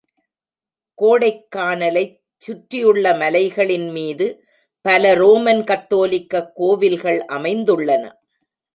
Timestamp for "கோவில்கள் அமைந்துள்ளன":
6.53-8.11